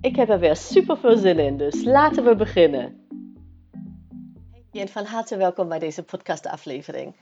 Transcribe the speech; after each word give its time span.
Ik 0.00 0.16
heb 0.16 0.28
er 0.28 0.38
weer 0.38 0.56
super 0.56 0.98
veel 0.98 1.16
zin 1.16 1.38
in, 1.38 1.56
dus 1.56 1.84
laten 1.84 2.24
we 2.24 2.34
beginnen. 2.34 3.06
En 4.72 4.88
van 4.88 5.04
harte 5.04 5.36
welkom 5.36 5.68
bij 5.68 5.78
deze 5.78 6.02
podcastaflevering. 6.02 7.14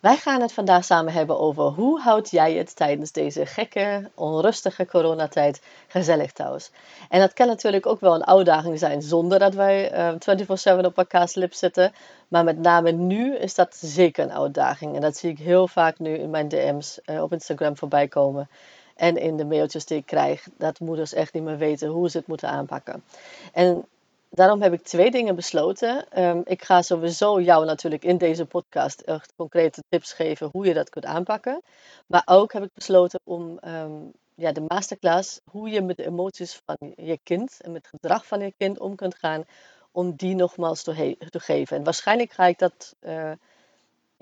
Wij 0.00 0.16
gaan 0.16 0.40
het 0.40 0.52
vandaag 0.52 0.84
samen 0.84 1.12
hebben 1.12 1.38
over 1.38 1.64
hoe 1.64 2.00
houd 2.00 2.30
jij 2.30 2.52
het 2.54 2.76
tijdens 2.76 3.12
deze 3.12 3.46
gekke, 3.46 4.10
onrustige 4.14 4.86
coronatijd 4.86 5.62
gezellig 5.88 6.32
thuis. 6.32 6.70
En 7.08 7.20
dat 7.20 7.32
kan 7.32 7.46
natuurlijk 7.46 7.86
ook 7.86 8.00
wel 8.00 8.14
een 8.14 8.26
uitdaging 8.26 8.78
zijn 8.78 9.02
zonder 9.02 9.38
dat 9.38 9.54
wij 9.54 9.92
uh, 9.92 10.08
eh, 10.08 10.78
24/7 10.80 10.84
op 10.84 10.98
elkaars 10.98 11.34
lip 11.34 11.52
zitten. 11.52 11.92
Maar 12.28 12.44
met 12.44 12.58
name 12.58 12.92
nu 12.92 13.36
is 13.36 13.54
dat 13.54 13.76
zeker 13.76 14.24
een 14.24 14.32
uitdaging. 14.32 14.94
En 14.94 15.00
dat 15.00 15.16
zie 15.16 15.30
ik 15.30 15.38
heel 15.38 15.68
vaak 15.68 15.98
nu 15.98 16.14
in 16.14 16.30
mijn 16.30 16.48
DM's 16.48 17.00
eh, 17.04 17.22
op 17.22 17.32
Instagram 17.32 17.76
voorbij 17.76 18.08
komen. 18.08 18.48
En 18.94 19.16
in 19.16 19.36
de 19.36 19.44
mailtjes 19.44 19.84
die 19.84 19.98
ik 19.98 20.06
krijg, 20.06 20.46
dat 20.56 20.80
moeders 20.80 21.12
echt 21.12 21.32
niet 21.32 21.42
meer 21.42 21.58
weten 21.58 21.88
hoe 21.88 22.10
ze 22.10 22.18
het 22.18 22.26
moeten 22.26 22.48
aanpakken. 22.48 23.04
En 23.52 23.84
daarom 24.30 24.62
heb 24.62 24.72
ik 24.72 24.82
twee 24.82 25.10
dingen 25.10 25.34
besloten. 25.34 26.10
Ehm, 26.10 26.40
ik 26.44 26.64
ga 26.64 26.82
sowieso 26.82 27.40
jou 27.40 27.64
natuurlijk 27.64 28.04
in 28.04 28.18
deze 28.18 28.44
podcast 28.44 29.00
echt 29.00 29.32
concrete 29.36 29.82
tips 29.88 30.12
geven 30.12 30.48
hoe 30.52 30.66
je 30.66 30.74
dat 30.74 30.90
kunt 30.90 31.04
aanpakken. 31.04 31.62
Maar 32.06 32.22
ook 32.24 32.52
heb 32.52 32.62
ik 32.62 32.74
besloten 32.74 33.20
om 33.24 33.58
um, 33.66 34.12
ja, 34.34 34.52
de 34.52 34.64
masterclass, 34.68 35.40
hoe 35.50 35.68
je 35.68 35.82
met 35.82 35.96
de 35.96 36.06
emoties 36.06 36.62
van 36.64 36.92
je 36.96 37.18
kind 37.22 37.60
en 37.60 37.72
met 37.72 37.88
het 37.90 38.00
gedrag 38.00 38.26
van 38.26 38.40
je 38.40 38.54
kind 38.58 38.78
om 38.78 38.94
kunt 38.94 39.14
gaan, 39.14 39.44
om 39.92 40.14
die 40.16 40.34
nogmaals 40.34 40.82
te, 40.82 41.16
te 41.30 41.40
geven. 41.40 41.76
En 41.76 41.84
waarschijnlijk 41.84 42.32
ga 42.32 42.46
ik 42.46 42.58
dat 42.58 42.94
uh, 43.00 43.32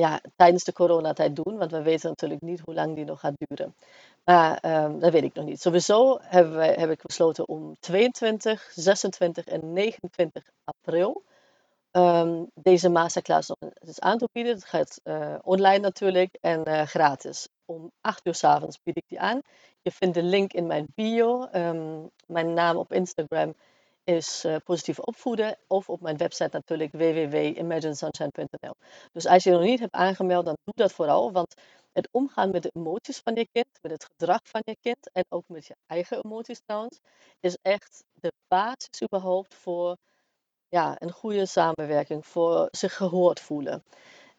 ja, 0.03 0.20
tijdens 0.36 0.64
de 0.64 0.72
coronatijd 0.72 1.36
doen, 1.36 1.58
want 1.58 1.70
we 1.70 1.83
weten 1.83 2.08
natuurlijk 2.08 2.41
niet 2.41 2.61
hoe 2.61 2.75
lang 2.75 2.95
die 2.95 3.05
nog 3.05 3.20
gaat 3.20 3.34
duren. 3.36 3.75
Maar 4.25 4.84
um, 4.84 4.98
dat 4.98 5.12
weet 5.12 5.22
ik 5.22 5.34
nog 5.34 5.45
niet. 5.45 5.61
Sowieso 5.61 6.19
hebben 6.20 6.55
wij, 6.55 6.75
heb 6.75 6.91
ik 6.91 7.03
besloten 7.03 7.48
om 7.48 7.77
22, 7.81 8.70
26 8.75 9.45
en 9.45 9.73
29 9.73 10.42
april 10.64 11.23
um, 11.92 12.50
deze 12.55 12.89
masterclass 12.89 13.48
nog 13.48 13.58
eens 13.75 14.00
aan 14.00 14.19
te 14.19 14.28
bieden. 14.33 14.55
Het 14.55 14.64
gaat 14.64 15.00
uh, 15.05 15.34
online 15.42 15.78
natuurlijk 15.78 16.39
en 16.41 16.69
uh, 16.69 16.83
gratis. 16.83 17.48
Om 17.64 17.91
8 18.00 18.27
uur 18.27 18.34
s 18.34 18.45
avonds 18.45 18.79
bied 18.83 18.96
ik 18.96 19.05
die 19.08 19.20
aan. 19.20 19.40
Je 19.83 19.90
vindt 19.90 20.14
de 20.14 20.23
link 20.23 20.52
in 20.52 20.67
mijn 20.67 20.86
bio. 20.95 21.48
Um, 21.52 22.11
mijn 22.27 22.55
naam 22.55 22.77
op 22.77 22.92
Instagram 22.92 23.55
is 24.05 24.45
uh, 24.45 24.57
positief 24.64 24.98
opvoeden. 24.98 25.57
Of 25.67 25.89
op 25.89 26.01
mijn 26.01 26.17
website 26.17 26.48
natuurlijk 26.52 26.92
www.imaginesunshine.nl. 26.92 28.74
Dus 29.13 29.27
als 29.27 29.45
je 29.45 29.51
je 29.51 29.57
nog 29.57 29.64
niet 29.64 29.80
hebt 29.80 29.95
aangemeld, 29.95 30.45
dan 30.45 30.57
doe 30.64 30.74
dat 30.74 30.92
vooral. 30.92 31.33
Want 31.33 31.55
het 31.92 32.08
omgaan 32.11 32.51
met 32.51 32.63
de 32.63 32.70
emoties 32.74 33.18
van 33.18 33.35
je 33.35 33.48
kind, 33.52 33.67
met 33.83 33.92
het 33.92 34.05
gedrag 34.05 34.40
van 34.42 34.61
je 34.64 34.77
kind 34.80 35.11
en 35.13 35.24
ook 35.29 35.45
met 35.46 35.67
je 35.67 35.77
eigen 35.86 36.24
emoties 36.24 36.61
trouwens, 36.61 37.01
is 37.40 37.58
echt 37.63 38.05
de 38.13 38.33
basis 38.48 39.02
überhaupt 39.02 39.55
voor 39.55 39.96
ja, 40.69 40.96
een 40.98 41.13
goede 41.13 41.46
samenwerking, 41.46 42.27
voor 42.27 42.69
zich 42.70 42.96
gehoord 42.96 43.40
voelen. 43.40 43.84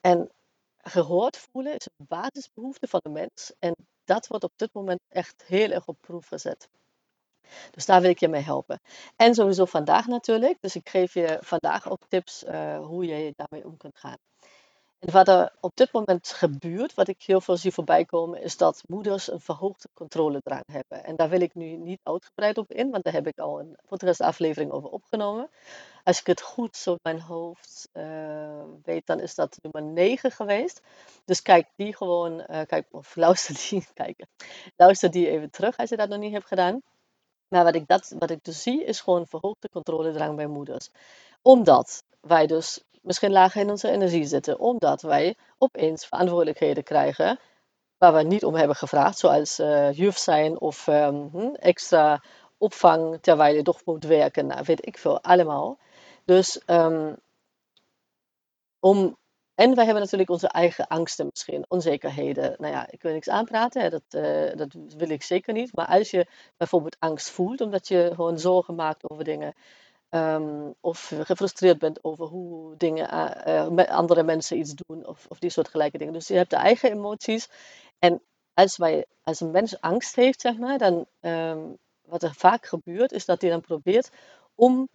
En 0.01 0.29
gehoord 0.77 1.37
voelen 1.37 1.75
is 1.75 1.87
een 1.97 2.05
basisbehoefte 2.07 2.87
van 2.87 2.99
de 3.03 3.09
mens 3.09 3.53
en 3.59 3.75
dat 4.03 4.27
wordt 4.27 4.43
op 4.43 4.51
dit 4.55 4.73
moment 4.73 4.99
echt 5.09 5.43
heel 5.45 5.71
erg 5.71 5.87
op 5.87 5.97
proef 6.01 6.27
gezet. 6.27 6.69
Dus 7.71 7.85
daar 7.85 8.01
wil 8.01 8.09
ik 8.09 8.19
je 8.19 8.27
mee 8.27 8.41
helpen. 8.41 8.79
En 9.15 9.33
sowieso 9.33 9.65
vandaag 9.65 10.07
natuurlijk. 10.07 10.57
Dus 10.61 10.75
ik 10.75 10.89
geef 10.89 11.13
je 11.13 11.37
vandaag 11.41 11.89
ook 11.89 12.01
tips 12.07 12.43
uh, 12.43 12.77
hoe 12.77 13.05
je 13.05 13.33
daarmee 13.35 13.65
om 13.65 13.77
kunt 13.77 13.97
gaan. 13.97 14.17
En 15.03 15.11
wat 15.11 15.27
er 15.27 15.51
op 15.59 15.71
dit 15.75 15.91
moment 15.91 16.27
gebeurt, 16.27 16.93
wat 16.93 17.07
ik 17.07 17.21
heel 17.21 17.41
veel 17.41 17.57
zie 17.57 17.71
voorbij 17.71 18.05
komen, 18.05 18.41
is 18.41 18.57
dat 18.57 18.83
moeders 18.87 19.31
een 19.31 19.39
verhoogde 19.39 19.87
controledrang 19.93 20.63
hebben. 20.71 21.03
En 21.03 21.15
daar 21.15 21.29
wil 21.29 21.41
ik 21.41 21.55
nu 21.55 21.75
niet 21.75 21.99
uitgebreid 22.03 22.57
op 22.57 22.71
in, 22.71 22.91
want 22.91 23.03
daar 23.03 23.13
heb 23.13 23.27
ik 23.27 23.39
al 23.39 23.59
een 23.59 23.77
podcastaflevering 23.87 24.71
over 24.71 24.89
opgenomen. 24.89 25.49
Als 26.03 26.19
ik 26.19 26.27
het 26.27 26.41
goed 26.41 26.77
zo 26.77 26.91
in 26.91 26.99
mijn 27.01 27.21
hoofd 27.21 27.89
uh, 27.93 28.63
weet, 28.83 29.05
dan 29.05 29.19
is 29.19 29.35
dat 29.35 29.57
nummer 29.61 29.91
9 29.91 30.31
geweest. 30.31 30.81
Dus 31.25 31.41
kijk 31.41 31.67
die 31.75 31.95
gewoon, 31.95 32.39
uh, 32.39 32.61
kijk, 32.65 32.87
of 32.91 33.15
luister 33.15 33.55
die, 33.69 33.87
kijken. 33.93 34.27
luister 34.75 35.11
die 35.11 35.29
even 35.29 35.51
terug 35.51 35.77
als 35.77 35.89
je 35.89 35.97
dat 35.97 36.09
nog 36.09 36.19
niet 36.19 36.33
hebt 36.33 36.47
gedaan. 36.47 36.81
Maar 37.53 37.63
wat 37.63 37.75
ik, 37.75 37.87
dat, 37.87 38.15
wat 38.19 38.29
ik 38.29 38.43
dus 38.43 38.61
zie, 38.61 38.83
is 38.83 39.01
gewoon 39.01 39.27
verhoogde 39.27 39.69
controledrang 39.69 40.35
bij 40.35 40.47
moeders. 40.47 40.89
Omdat 41.41 42.03
wij 42.21 42.47
dus 42.47 42.83
misschien 43.01 43.31
lager 43.31 43.61
in 43.61 43.69
onze 43.69 43.89
energie 43.89 44.25
zitten. 44.25 44.59
Omdat 44.59 45.01
wij 45.01 45.35
opeens 45.57 46.05
verantwoordelijkheden 46.05 46.83
krijgen 46.83 47.39
waar 47.97 48.13
we 48.13 48.23
niet 48.23 48.45
om 48.45 48.55
hebben 48.55 48.75
gevraagd. 48.75 49.17
Zoals 49.17 49.59
uh, 49.59 49.91
juf 49.91 50.17
zijn 50.17 50.59
of 50.59 50.87
um, 50.87 51.55
extra 51.55 52.23
opvang 52.57 53.17
terwijl 53.21 53.55
je 53.55 53.61
toch 53.61 53.85
moet 53.85 54.03
werken. 54.03 54.47
Nou, 54.47 54.61
weet 54.65 54.85
ik 54.85 54.97
veel, 54.97 55.21
allemaal. 55.21 55.77
Dus 56.25 56.61
um, 56.67 57.15
om 58.79 59.17
en 59.55 59.75
wij 59.75 59.83
hebben 59.83 60.03
natuurlijk 60.03 60.29
onze 60.29 60.47
eigen 60.47 60.87
angsten 60.87 61.25
misschien, 61.25 61.65
onzekerheden. 61.67 62.55
Nou 62.57 62.73
ja, 62.73 62.91
ik 62.91 63.01
wil 63.01 63.11
niks 63.11 63.29
aanpraten, 63.29 63.81
hè, 63.81 63.89
dat, 63.89 64.03
uh, 64.09 64.55
dat 64.55 64.75
wil 64.97 65.09
ik 65.09 65.23
zeker 65.23 65.53
niet. 65.53 65.75
Maar 65.75 65.87
als 65.87 66.11
je 66.11 66.27
bijvoorbeeld 66.57 66.95
angst 66.99 67.29
voelt, 67.29 67.61
omdat 67.61 67.87
je 67.87 68.11
gewoon 68.15 68.39
zorgen 68.39 68.75
maakt 68.75 69.09
over 69.09 69.23
dingen, 69.23 69.53
um, 70.09 70.73
of 70.79 71.13
gefrustreerd 71.23 71.79
bent 71.79 72.03
over 72.03 72.25
hoe 72.25 72.77
dingen, 72.77 73.13
uh, 73.47 73.67
met 73.67 73.87
andere 73.87 74.23
mensen 74.23 74.57
iets 74.57 74.73
doen, 74.73 75.05
of, 75.07 75.25
of 75.29 75.39
die 75.39 75.49
soort 75.49 75.67
gelijke 75.67 75.97
dingen. 75.97 76.13
Dus 76.13 76.27
je 76.27 76.35
hebt 76.35 76.49
de 76.49 76.55
eigen 76.55 76.91
emoties. 76.91 77.49
En 77.99 78.21
als, 78.53 78.77
wij, 78.77 79.05
als 79.23 79.39
een 79.39 79.51
mens 79.51 79.81
angst 79.81 80.15
heeft, 80.15 80.41
zeg 80.41 80.57
maar, 80.57 80.77
dan 80.77 81.05
um, 81.21 81.77
wat 82.01 82.23
er 82.23 82.33
vaak 82.33 82.65
gebeurt, 82.65 83.11
is 83.11 83.25
dat 83.25 83.41
hij 83.41 83.49
dan 83.49 83.61
probeert 83.61 84.09
om 84.55 84.89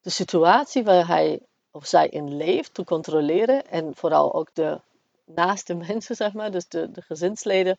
de 0.00 0.10
situatie 0.10 0.84
waar 0.84 1.06
hij 1.06 1.40
of 1.72 1.86
zij 1.86 2.08
in 2.08 2.36
leeft 2.36 2.74
te 2.74 2.84
controleren. 2.84 3.66
En 3.66 3.94
vooral 3.94 4.34
ook 4.34 4.48
de 4.52 4.80
naaste 5.24 5.74
mensen, 5.88 6.16
zeg 6.16 6.32
maar, 6.32 6.50
dus 6.50 6.68
de, 6.68 6.90
de 6.90 7.02
gezinsleden, 7.02 7.78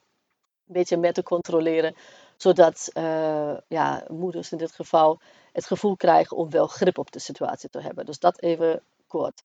een 0.68 0.74
beetje 0.74 0.98
meer 0.98 1.14
te 1.14 1.24
controleren. 1.24 1.96
Zodat 2.38 2.90
uh, 2.94 3.58
ja, 3.68 4.04
moeders 4.08 4.52
in 4.52 4.58
dit 4.58 4.72
geval 4.72 5.20
het 5.52 5.66
gevoel 5.66 5.96
krijgen 5.96 6.38
om 6.38 6.50
wel 6.50 6.68
grip 6.68 6.98
op 6.98 7.12
de 7.12 7.20
situatie 7.20 7.70
te 7.70 7.82
hebben. 7.82 8.06
Dus 8.06 8.20
dat 8.20 8.42
even 8.42 8.82
kort. 9.08 9.44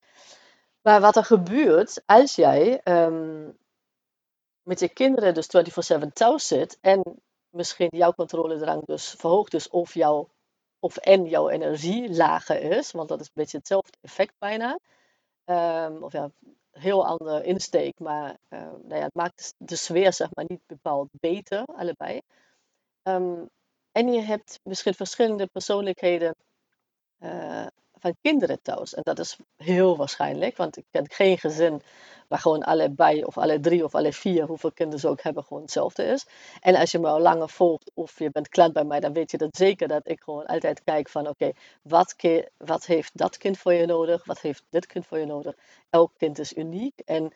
Maar 0.82 1.00
wat 1.00 1.16
er 1.16 1.24
gebeurt 1.24 2.02
als 2.06 2.34
jij 2.34 2.80
um, 2.84 3.56
met 4.62 4.80
je 4.80 4.88
kinderen 4.88 5.34
dus 5.34 5.48
24-7 6.04 6.06
thuis 6.12 6.46
zit 6.46 6.78
en 6.80 7.02
misschien 7.50 7.88
jouw 7.90 8.12
controledrang 8.12 8.84
dus 8.84 9.14
verhoogd 9.18 9.54
is 9.54 9.68
of 9.68 9.94
jouw 9.94 10.28
of 10.78 10.96
en 10.96 11.24
jouw 11.24 11.48
energie 11.48 12.14
lager 12.14 12.60
is, 12.60 12.90
want 12.90 13.08
dat 13.08 13.20
is 13.20 13.26
een 13.26 13.32
beetje 13.34 13.56
hetzelfde 13.56 13.98
effect 14.00 14.34
bijna. 14.38 14.78
Um, 15.44 16.02
of 16.02 16.12
ja, 16.12 16.30
heel 16.70 17.06
andere 17.06 17.42
insteek, 17.42 17.98
maar 17.98 18.36
uh, 18.48 18.60
nou 18.60 18.94
ja, 18.94 19.02
het 19.02 19.14
maakt 19.14 19.54
de 19.58 19.76
sfeer 19.76 20.12
zeg 20.12 20.28
maar 20.34 20.44
niet 20.48 20.66
bepaald 20.66 21.08
beter, 21.12 21.64
allebei. 21.64 22.20
Um, 23.02 23.48
en 23.92 24.12
je 24.12 24.20
hebt 24.20 24.60
misschien 24.62 24.94
verschillende 24.94 25.46
persoonlijkheden 25.46 26.34
uh, 27.18 27.66
van 28.00 28.16
kinderen 28.22 28.62
thuis. 28.62 28.94
En 28.94 29.02
dat 29.02 29.18
is 29.18 29.36
heel 29.56 29.96
waarschijnlijk, 29.96 30.56
want 30.56 30.76
ik 30.76 30.84
ken 30.90 31.10
geen 31.10 31.38
gezin 31.38 31.82
waar 32.28 32.38
gewoon 32.38 32.62
allebei 32.62 33.24
of 33.24 33.38
alle 33.38 33.60
drie 33.60 33.84
of 33.84 33.94
alle 33.94 34.12
vier, 34.12 34.46
hoeveel 34.46 34.72
kinderen 34.72 35.00
ze 35.00 35.08
ook 35.08 35.22
hebben, 35.22 35.44
gewoon 35.44 35.62
hetzelfde 35.62 36.04
is. 36.04 36.26
En 36.60 36.74
als 36.74 36.90
je 36.90 36.98
me 36.98 37.06
al 37.06 37.20
langer 37.20 37.48
volgt 37.48 37.90
of 37.94 38.18
je 38.18 38.30
bent 38.30 38.48
klant 38.48 38.72
bij 38.72 38.84
mij, 38.84 39.00
dan 39.00 39.12
weet 39.12 39.30
je 39.30 39.38
dat 39.38 39.56
zeker 39.56 39.88
dat 39.88 40.08
ik 40.08 40.20
gewoon 40.22 40.46
altijd 40.46 40.84
kijk 40.84 41.08
van 41.08 41.28
oké, 41.28 41.50
wat, 41.82 42.16
wat 42.56 42.86
heeft 42.86 43.18
dat 43.18 43.36
kind 43.36 43.58
voor 43.58 43.72
je 43.72 43.86
nodig? 43.86 44.24
Wat 44.24 44.40
heeft 44.40 44.64
dit 44.70 44.86
kind 44.86 45.06
voor 45.06 45.18
je 45.18 45.26
nodig? 45.26 45.54
Elk 45.90 46.12
kind 46.16 46.38
is 46.38 46.56
uniek 46.56 47.00
en 47.04 47.32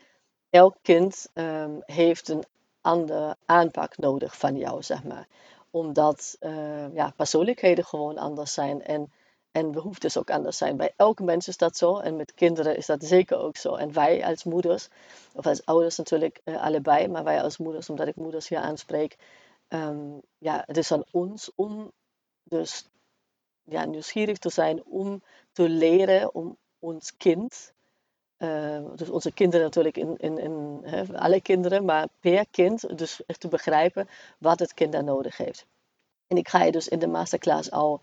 elk 0.51 0.77
kind 0.83 1.29
um, 1.35 1.83
heeft 1.85 2.29
een 2.29 2.45
andere 2.81 3.37
aanpak 3.47 3.99
nodig 3.99 4.39
van 4.39 4.57
jou, 4.57 4.83
zeg 4.83 5.05
maar. 5.05 5.27
Omdat 5.71 6.37
uh, 6.41 6.95
ja, 6.95 7.13
persoonlijkheden 7.17 7.85
gewoon 7.85 8.19
anders 8.19 8.55
zijn 8.55 8.83
en 8.83 9.13
en 9.53 9.71
behoeftes 9.71 10.17
ook 10.19 10.31
anders 10.31 10.57
zijn. 10.57 10.77
Bij 10.77 10.93
elke 10.97 11.23
mens 11.23 11.49
is 11.49 11.57
dat 11.57 11.77
zo. 11.77 11.99
En 11.99 12.17
met 12.17 12.35
kinderen 12.35 12.77
is 12.77 12.87
dat 12.87 13.05
zeker 13.05 13.39
ook 13.39 13.57
zo. 13.57 13.75
En 13.75 13.93
wij 13.93 14.25
als 14.25 14.45
moeders, 14.45 14.89
of 15.35 15.47
als 15.47 15.65
ouders 15.65 15.97
natuurlijk 15.97 16.41
uh, 16.45 16.63
allebei, 16.63 17.09
maar 17.09 17.25
wij 17.25 17.43
als 17.43 17.59
moeders, 17.59 17.91
omdat 17.91 18.07
ik 18.07 18.17
moeders 18.17 18.49
hier 18.49 18.59
aanspreek, 18.59 19.17
um, 19.69 20.21
ja, 20.39 20.63
het 20.67 20.77
is 20.77 20.93
aan 20.93 21.05
ons 21.11 21.53
om 21.55 21.93
dus 22.43 22.91
ja, 23.65 23.85
nieuwsgierig 23.85 24.39
te 24.39 24.51
zijn 24.51 24.85
om 24.85 25.23
te 25.53 25.69
leren 25.69 26.35
om 26.35 26.57
ons 26.79 27.17
kind, 27.17 27.73
uh, 28.39 28.81
dus 28.95 29.11
onze 29.11 29.33
kinderen 29.33 29.65
natuurlijk, 29.65 29.97
in, 29.97 30.17
in, 30.19 30.85
alle 31.15 31.41
kinderen, 31.41 31.85
maar 31.85 32.09
per 32.21 32.47
kind, 32.51 32.99
dus 32.99 33.25
echt 33.27 33.41
te 33.41 33.49
begrijpen 33.49 34.09
wat 34.39 34.59
het 34.59 34.75
kind 34.75 34.93
daar 34.93 35.05
nodig 35.05 35.37
heeft. 35.37 35.67
En 36.27 36.37
ik 36.37 36.49
ga 36.49 36.63
je 36.63 36.73
dus 36.73 36.89
in 36.89 36.99
de 36.99 37.07
masterclass 37.07 37.71
al 37.71 38.01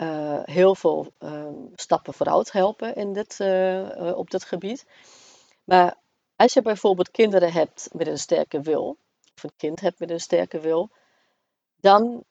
uh, 0.00 0.40
heel 0.44 0.74
veel 0.74 1.12
uh, 1.18 1.46
stappen 1.74 2.14
vooruit 2.14 2.52
helpen 2.52 2.94
in 2.94 3.12
dit, 3.12 3.38
uh, 3.40 4.12
op 4.16 4.30
dit 4.30 4.44
gebied. 4.44 4.86
Maar 5.64 5.96
als 6.36 6.52
je 6.52 6.62
bijvoorbeeld 6.62 7.10
kinderen 7.10 7.52
hebt 7.52 7.88
met 7.92 8.06
een 8.06 8.18
sterke 8.18 8.60
wil, 8.60 8.96
of 9.36 9.42
een 9.42 9.56
kind 9.56 9.80
hebt 9.80 9.98
met 9.98 10.10
een 10.10 10.20
sterke 10.20 10.60
wil, 10.60 10.90
dan 11.76 12.24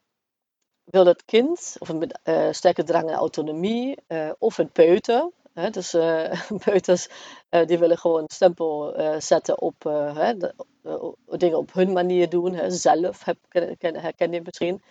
wil 0.83 1.05
het 1.05 1.25
kind, 1.25 1.75
of 1.79 1.89
een 1.89 2.11
sterke 2.55 2.83
drang 2.83 3.05
naar 3.05 3.15
autonomie, 3.15 3.97
of 4.37 4.57
een 4.57 4.71
peuter. 4.71 5.29
Hè, 5.53 5.69
dus 5.69 5.89
peuters 6.65 7.07
die 7.65 7.79
willen 7.79 7.97
gewoon 7.97 8.21
een 8.21 8.29
stempel 8.29 8.93
zetten 9.17 9.61
op 9.61 9.83
hè, 10.13 10.33
dingen 11.25 11.57
op 11.57 11.73
hun 11.73 11.91
manier 11.91 12.29
doen, 12.29 12.53
hè, 12.53 12.71
zelf, 12.71 13.23
heb, 13.23 13.37
herken 13.79 14.31
je 14.31 14.41
misschien. 14.43 14.81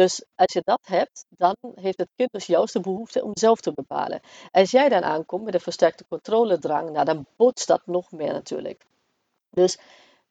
Dus 0.00 0.24
als 0.34 0.52
je 0.52 0.62
dat 0.64 0.80
hebt, 0.86 1.24
dan 1.28 1.56
heeft 1.74 1.98
het 1.98 2.08
kind 2.16 2.32
dus 2.32 2.46
juist 2.46 2.72
de 2.72 2.80
behoefte 2.80 3.24
om 3.24 3.30
zelf 3.32 3.60
te 3.60 3.72
bepalen. 3.72 4.20
Als 4.50 4.70
jij 4.70 4.88
dan 4.88 5.02
aankomt 5.02 5.44
met 5.44 5.54
een 5.54 5.60
versterkte 5.60 6.04
controledrang, 6.08 6.90
nou, 6.90 7.04
dan 7.04 7.26
botst 7.36 7.66
dat 7.66 7.86
nog 7.86 8.12
meer 8.12 8.32
natuurlijk. 8.32 8.86
Dus 9.50 9.78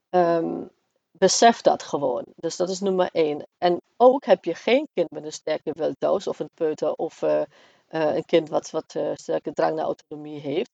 um, 0.10 0.70
besef 1.12 1.62
dat 1.62 1.84
gewoon. 1.84 2.24
Dus 2.36 2.56
dat 2.56 2.70
is 2.70 2.80
nummer 2.80 3.10
één. 3.12 3.48
En 3.58 3.82
ook 3.98 4.26
heb 4.26 4.46
je 4.46 4.56
geen 4.56 4.88
kind 4.94 5.12
met 5.12 5.24
een 5.24 5.34
sterke 5.34 5.72
wilddoos 5.74 6.28
of 6.28 6.40
een 6.40 6.54
peuter 6.54 6.94
of 6.94 7.22
uh, 7.22 7.42
uh, 7.90 8.16
een 8.16 8.26
kind 8.26 8.50
wat, 8.50 8.70
wat 8.70 8.94
uh, 8.98 9.12
sterke 9.16 9.54
drang 9.54 9.76
naar 9.76 9.86
autonomie 9.86 10.40
heeft, 10.40 10.72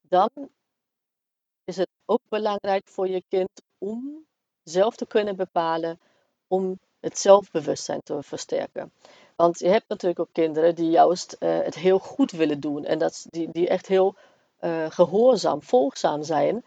dan 0.00 0.30
is 1.64 1.76
het 1.76 1.90
ook 2.04 2.22
belangrijk 2.28 2.88
voor 2.88 3.08
je 3.08 3.22
kind 3.28 3.62
om 3.78 4.26
zelf 4.62 4.96
te 4.96 5.06
kunnen 5.06 5.36
bepalen, 5.36 6.00
om 6.46 6.78
het 7.02 7.18
zelfbewustzijn 7.18 8.02
te 8.02 8.22
versterken. 8.22 8.92
Want 9.36 9.58
je 9.58 9.68
hebt 9.68 9.88
natuurlijk 9.88 10.20
ook 10.20 10.32
kinderen 10.32 10.74
die 10.74 10.90
juist 10.90 11.36
het 11.38 11.74
heel 11.74 11.98
goed 11.98 12.30
willen 12.30 12.60
doen 12.60 12.84
en 12.84 12.98
dat, 12.98 13.26
die, 13.30 13.50
die 13.52 13.68
echt 13.68 13.86
heel 13.86 14.14
gehoorzaam, 14.88 15.62
volgzaam 15.62 16.22
zijn. 16.22 16.64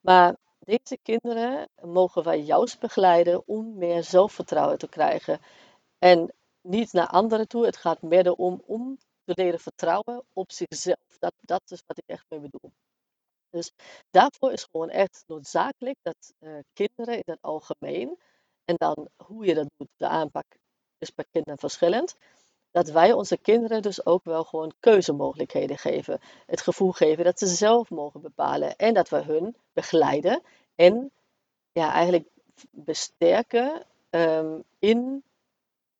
Maar 0.00 0.36
deze 0.58 0.98
kinderen 1.02 1.68
mogen 1.80 2.22
wij 2.22 2.40
juist 2.40 2.80
begeleiden 2.80 3.42
om 3.46 3.78
meer 3.78 4.04
zelfvertrouwen 4.04 4.78
te 4.78 4.88
krijgen. 4.88 5.40
En 5.98 6.32
niet 6.60 6.92
naar 6.92 7.06
anderen 7.06 7.48
toe. 7.48 7.64
Het 7.64 7.76
gaat 7.76 8.02
meer 8.02 8.26
erom 8.26 8.62
om 8.66 8.98
te 9.24 9.32
leren 9.34 9.60
vertrouwen 9.60 10.22
op 10.32 10.52
zichzelf. 10.52 11.16
Dat, 11.18 11.32
dat 11.40 11.62
is 11.68 11.82
wat 11.86 11.98
ik 11.98 12.04
echt 12.06 12.24
mee 12.28 12.40
bedoel. 12.40 12.72
Dus 13.50 13.72
daarvoor 14.10 14.52
is 14.52 14.68
gewoon 14.70 14.90
echt 14.90 15.24
noodzakelijk 15.26 15.96
dat 16.02 16.32
uh, 16.38 16.58
kinderen 16.72 17.14
in 17.14 17.22
het 17.24 17.42
algemeen, 17.42 18.18
en 18.64 18.74
dan 18.76 19.08
hoe 19.16 19.44
je 19.44 19.54
dat 19.54 19.68
doet, 19.76 19.88
de 19.96 20.08
aanpak 20.08 20.44
is 20.98 21.10
per 21.10 21.26
kind 21.30 21.60
verschillend, 21.60 22.16
dat 22.70 22.88
wij 22.88 23.12
onze 23.12 23.36
kinderen 23.36 23.82
dus 23.82 24.06
ook 24.06 24.24
wel 24.24 24.44
gewoon 24.44 24.72
keuzemogelijkheden 24.80 25.78
geven. 25.78 26.20
Het 26.46 26.60
gevoel 26.60 26.92
geven 26.92 27.24
dat 27.24 27.38
ze 27.38 27.46
zelf 27.46 27.90
mogen 27.90 28.20
bepalen 28.20 28.76
en 28.76 28.94
dat 28.94 29.08
we 29.08 29.22
hun 29.22 29.56
begeleiden 29.72 30.42
en 30.74 31.10
ja, 31.72 31.92
eigenlijk 31.92 32.28
besterken 32.70 33.82
um, 34.10 34.64
in 34.78 35.22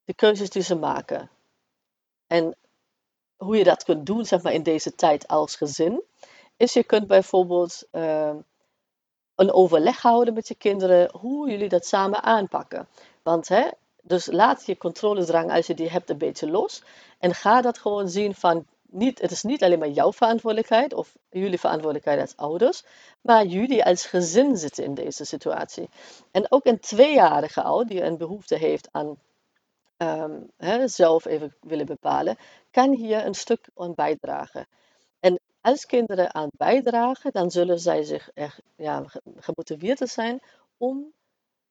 de 0.05 0.15
keuzes 0.15 0.51
die 0.51 0.63
ze 0.63 0.75
maken. 0.75 1.31
En 2.27 2.57
hoe 3.37 3.57
je 3.57 3.65
dat 3.65 3.85
kunt 3.85 4.07
doen, 4.07 4.25
zeg 4.25 4.43
maar, 4.43 4.53
in 4.53 4.63
deze 4.63 4.95
tijd 4.95 5.29
als 5.29 5.57
gezin, 5.57 6.03
is 6.57 6.73
je 6.73 6.85
kunt 6.85 7.07
bijvoorbeeld 7.07 7.89
uh, 7.93 8.37
een 9.35 9.53
overleg 9.53 10.03
houden 10.03 10.35
met 10.35 10.49
je 10.49 10.55
kinderen 10.55 11.11
hoe 11.21 11.51
jullie 11.51 11.69
dat 11.69 11.87
samen 11.87 12.23
aanpakken. 12.23 12.89
Want 13.23 13.49
hè, 13.49 13.69
dus 14.03 14.27
laat 14.27 14.67
je 14.67 14.77
controledrang, 14.77 15.53
als 15.53 15.67
je 15.67 15.75
die 15.75 15.91
hebt, 15.91 16.11
een 16.11 16.19
beetje 16.19 16.51
los. 16.51 16.83
En 17.19 17.35
ga 17.35 17.61
dat 17.61 17.79
gewoon 17.79 18.09
zien 18.09 18.35
van, 18.35 18.67
niet, 18.83 19.21
het 19.21 19.31
is 19.31 19.43
niet 19.43 19.63
alleen 19.63 19.79
maar 19.79 19.89
jouw 19.89 20.13
verantwoordelijkheid 20.13 20.95
of 20.95 21.17
jullie 21.31 21.61
verantwoordelijkheid 21.61 22.21
als 22.21 22.37
ouders, 22.37 22.85
maar 23.21 23.45
jullie 23.47 23.85
als 23.85 24.07
gezin 24.07 24.57
zitten 24.57 24.85
in 24.85 24.95
deze 24.95 25.25
situatie. 25.25 25.89
En 26.31 26.47
ook 26.53 26.67
een 26.67 26.81
tweejarige 26.81 27.63
al, 27.63 27.87
die 27.87 28.03
een 28.03 28.17
behoefte 28.17 28.57
heeft 28.57 28.89
aan 28.91 29.17
um, 29.97 30.51
hè, 30.57 30.89
zelf 30.89 31.25
even 31.25 31.55
willen 31.61 31.87
bepalen, 31.87 32.37
kan 32.71 32.95
hier 32.95 33.27
een 33.27 33.35
stuk 33.35 33.69
aan 33.77 33.95
bijdragen. 33.95 34.67
Als 35.63 35.87
kinderen 35.87 36.35
aan 36.35 36.49
bijdragen, 36.57 37.33
dan 37.33 37.51
zullen 37.51 37.79
zij 37.79 38.03
zich 38.03 38.31
echt 38.35 38.61
ja, 38.77 39.05
gemotiveerd 39.37 39.99
zijn 39.99 40.43
om 40.77 41.13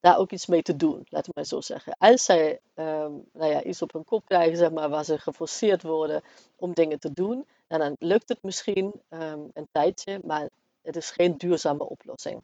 daar 0.00 0.18
ook 0.18 0.30
iets 0.30 0.46
mee 0.46 0.62
te 0.62 0.76
doen, 0.76 1.06
laat 1.08 1.26
ik 1.26 1.34
maar 1.34 1.44
zo 1.44 1.60
zeggen. 1.60 1.94
Als 1.98 2.24
zij 2.24 2.60
um, 2.74 3.24
nou 3.32 3.50
ja, 3.50 3.62
iets 3.62 3.82
op 3.82 3.92
hun 3.92 4.04
kop 4.04 4.24
krijgen, 4.24 4.56
zeg 4.56 4.70
maar, 4.70 4.88
waar 4.88 5.04
ze 5.04 5.18
geforceerd 5.18 5.82
worden 5.82 6.22
om 6.56 6.72
dingen 6.72 6.98
te 6.98 7.12
doen, 7.12 7.46
dan 7.66 7.96
lukt 7.98 8.28
het 8.28 8.42
misschien 8.42 8.92
um, 9.08 9.50
een 9.54 9.68
tijdje, 9.72 10.20
maar 10.24 10.48
het 10.82 10.96
is 10.96 11.10
geen 11.10 11.38
duurzame 11.38 11.88
oplossing. 11.88 12.42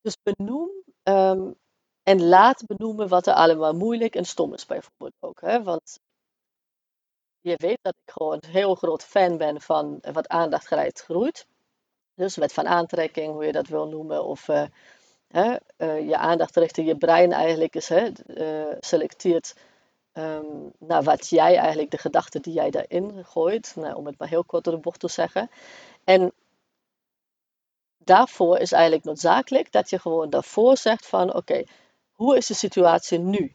Dus 0.00 0.16
benoem 0.22 0.70
um, 1.02 1.54
en 2.02 2.24
laat 2.24 2.66
benoemen 2.66 3.08
wat 3.08 3.26
er 3.26 3.34
allemaal 3.34 3.72
moeilijk 3.72 4.14
en 4.14 4.24
stom 4.24 4.54
is, 4.54 4.66
bijvoorbeeld 4.66 5.14
ook. 5.20 5.40
Hè? 5.40 5.62
Want 5.62 6.00
je 7.40 7.54
weet 7.56 7.78
dat 7.82 7.94
ik 8.04 8.12
gewoon 8.12 8.38
een 8.40 8.50
heel 8.50 8.74
groot 8.74 9.04
fan 9.04 9.36
ben 9.36 9.60
van 9.60 9.98
wat 10.12 10.28
aandacht 10.28 10.66
groeit. 10.92 11.46
Dus 12.14 12.36
wet 12.36 12.52
van 12.52 12.66
aantrekking, 12.66 13.32
hoe 13.32 13.44
je 13.44 13.52
dat 13.52 13.66
wil 13.66 13.88
noemen, 13.88 14.24
of 14.24 14.48
uh, 14.48 14.64
hè, 15.28 15.56
uh, 15.78 16.08
je 16.08 16.16
aandacht 16.16 16.56
richten, 16.56 16.84
je 16.84 16.96
brein 16.96 17.32
eigenlijk 17.32 17.74
is, 17.74 17.88
hè, 17.88 18.10
uh, 18.26 18.76
selecteert 18.80 19.54
um, 20.12 20.72
naar 20.78 21.02
wat 21.02 21.28
jij 21.28 21.56
eigenlijk, 21.56 21.90
de 21.90 21.98
gedachten 21.98 22.42
die 22.42 22.52
jij 22.52 22.70
daarin 22.70 23.24
gooit, 23.24 23.72
nou, 23.76 23.94
om 23.94 24.06
het 24.06 24.18
maar 24.18 24.28
heel 24.28 24.44
kort 24.44 24.64
door 24.64 24.74
de 24.74 24.80
bocht 24.80 25.00
te 25.00 25.08
zeggen. 25.08 25.50
En 26.04 26.32
daarvoor 27.98 28.58
is 28.58 28.72
eigenlijk 28.72 29.04
noodzakelijk 29.04 29.72
dat 29.72 29.90
je 29.90 29.98
gewoon 29.98 30.30
daarvoor 30.30 30.76
zegt 30.76 31.06
van 31.06 31.34
oké, 31.34 31.64
hoe 32.12 32.36
is 32.36 32.46
de 32.46 32.54
situatie 32.54 33.18
nu? 33.18 33.54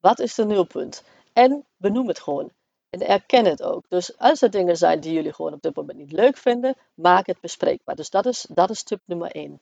Wat 0.00 0.18
is 0.18 0.34
de 0.34 0.44
nulpunt? 0.44 1.02
En 1.32 1.64
benoem 1.76 2.08
het 2.08 2.20
gewoon. 2.20 2.50
En 2.90 3.06
erken 3.06 3.44
het 3.44 3.62
ook. 3.62 3.84
Dus 3.88 4.18
als 4.18 4.42
er 4.42 4.50
dingen 4.50 4.76
zijn 4.76 5.00
die 5.00 5.12
jullie 5.12 5.32
gewoon 5.32 5.52
op 5.52 5.62
dit 5.62 5.76
moment 5.76 5.98
niet 5.98 6.12
leuk 6.12 6.36
vinden, 6.36 6.74
maak 6.94 7.26
het 7.26 7.40
bespreekbaar. 7.40 7.96
Dus 7.96 8.10
dat 8.10 8.26
is, 8.26 8.46
dat 8.48 8.70
is 8.70 8.82
tip 8.82 9.00
nummer 9.04 9.30
1. 9.30 9.60